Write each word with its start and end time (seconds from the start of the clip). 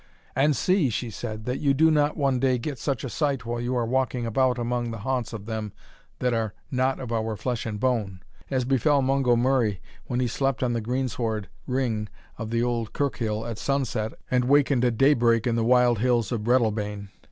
"And 0.35 0.55
see," 0.55 0.89
she 0.89 1.11
said, 1.11 1.45
"that 1.45 1.59
you 1.59 1.75
do 1.75 1.91
not 1.91 2.17
one 2.17 2.39
day 2.39 2.57
get 2.57 2.79
such 2.79 3.03
a 3.03 3.07
sight 3.09 3.45
while 3.45 3.61
you 3.61 3.75
are 3.77 3.85
walking 3.85 4.25
about 4.25 4.57
among 4.57 4.89
the 4.89 4.97
haunts 5.05 5.31
of 5.31 5.45
them 5.45 5.73
that 6.17 6.33
are 6.33 6.55
not 6.71 6.99
of 6.99 7.11
our 7.11 7.35
flesh 7.37 7.67
and 7.67 7.79
bone, 7.79 8.23
as 8.49 8.65
befell 8.65 9.03
Mungo 9.03 9.35
Murray 9.35 9.79
when 10.07 10.19
he 10.19 10.25
slept 10.27 10.63
on 10.63 10.73
the 10.73 10.81
greensward 10.81 11.49
ring 11.67 12.09
of 12.39 12.49
the 12.49 12.63
Auld 12.63 12.93
Kirkhill 12.93 13.45
at 13.45 13.59
sunset, 13.59 14.13
and 14.31 14.45
wakened 14.45 14.83
at 14.83 14.97
daybreak 14.97 15.45
in 15.45 15.53
the 15.53 15.63
wild 15.63 15.99
hills 15.99 16.31
of 16.31 16.43
Breadalbane. 16.43 17.09